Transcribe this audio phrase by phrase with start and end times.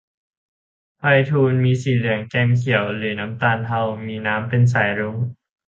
[0.97, 5.17] ไพฑูรย์ มีสีเหลืองแกมเขียว หรือน้ำตาลเทา มีน้ำเป็นสายรุ้ง